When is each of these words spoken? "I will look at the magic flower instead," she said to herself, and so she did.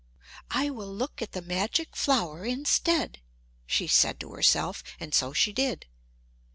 "I 0.49 0.71
will 0.71 0.91
look 0.91 1.21
at 1.21 1.33
the 1.33 1.43
magic 1.43 1.95
flower 1.95 2.43
instead," 2.43 3.21
she 3.67 3.85
said 3.85 4.19
to 4.21 4.33
herself, 4.33 4.83
and 4.99 5.13
so 5.13 5.31
she 5.31 5.53
did. 5.53 5.85